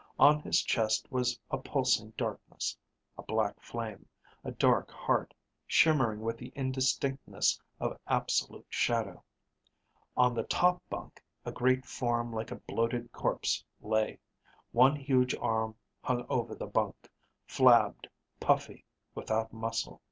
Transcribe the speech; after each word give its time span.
On 0.17 0.41
his 0.41 0.63
chest 0.63 1.05
was 1.11 1.39
a 1.51 1.59
pulsing 1.59 2.09
darkness, 2.17 2.75
a 3.19 3.21
black 3.21 3.61
flame, 3.61 4.07
a 4.43 4.49
dark 4.49 4.89
heart, 4.89 5.31
shimmering 5.67 6.21
with 6.21 6.39
the 6.39 6.51
indistinctness 6.55 7.61
of 7.79 7.99
absolute 8.07 8.65
shadow. 8.67 9.23
On 10.17 10.33
the 10.33 10.41
top 10.41 10.81
bunk 10.89 11.23
a 11.45 11.51
great 11.51 11.85
form 11.85 12.33
like 12.33 12.49
a 12.49 12.55
bloated 12.55 13.11
corpse 13.11 13.63
lay. 13.79 14.17
One 14.71 14.95
huge 14.95 15.35
arm 15.35 15.75
hung 16.01 16.25
over 16.29 16.55
the 16.55 16.65
bunk, 16.65 17.07
flabbed, 17.45 18.07
puffy, 18.39 18.83
without 19.13 19.53
muscle. 19.53 19.99